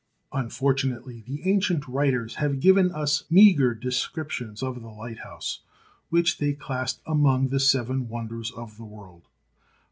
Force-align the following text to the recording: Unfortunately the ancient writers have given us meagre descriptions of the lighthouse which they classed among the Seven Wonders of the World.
Unfortunately 0.33 1.21
the 1.27 1.47
ancient 1.47 1.87
writers 1.87 2.37
have 2.41 2.59
given 2.59 2.91
us 2.91 3.25
meagre 3.29 3.75
descriptions 3.75 4.63
of 4.63 4.81
the 4.81 4.89
lighthouse 4.89 5.59
which 6.09 6.39
they 6.39 6.53
classed 6.53 7.03
among 7.05 7.49
the 7.49 7.59
Seven 7.59 8.09
Wonders 8.09 8.49
of 8.49 8.77
the 8.77 8.83
World. 8.83 9.27